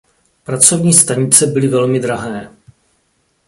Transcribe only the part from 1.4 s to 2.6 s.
byly velmi drahé.